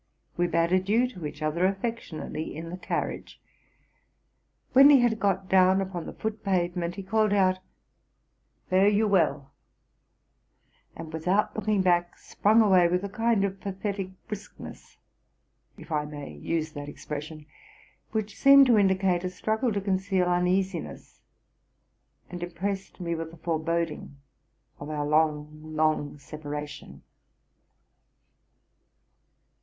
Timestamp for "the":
2.71-2.77, 6.07-6.13